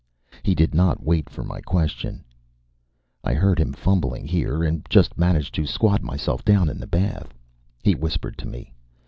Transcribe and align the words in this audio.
He 0.41 0.55
did 0.55 0.73
not 0.73 1.03
wait 1.03 1.29
for 1.29 1.43
my 1.43 1.61
question. 1.61 2.23
"I 3.23 3.35
heard 3.35 3.59
him 3.59 3.71
fumbling 3.71 4.25
here 4.25 4.63
and 4.63 4.81
just 4.89 5.15
managed 5.15 5.53
to 5.53 5.67
squat 5.67 6.01
myself 6.01 6.43
down 6.43 6.69
in 6.69 6.79
the 6.79 6.87
bath," 6.87 7.35
he 7.83 7.93
whispered 7.93 8.35
to 8.39 8.47
me. 8.47 8.73